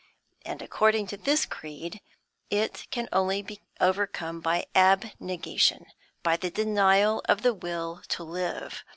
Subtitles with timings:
[0.43, 2.01] And, according to this creed,
[2.49, 5.85] it can only be overcome by abnegation,
[6.23, 8.83] by the denial of the will to live.